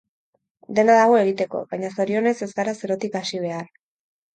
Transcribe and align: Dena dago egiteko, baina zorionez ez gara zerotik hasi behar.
Dena 0.79 0.95
dago 1.01 1.19
egiteko, 1.19 1.63
baina 1.75 1.95
zorionez 2.01 2.37
ez 2.49 2.51
gara 2.59 2.77
zerotik 2.85 3.23
hasi 3.25 3.49
behar. 3.49 3.75